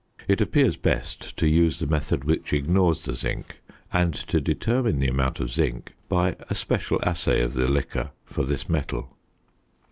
[0.27, 3.61] It appears best to use the method which ignores the zinc;
[3.93, 8.41] and to determine the amount of zinc by a special assay of the liquor for
[8.43, 9.15] this metal.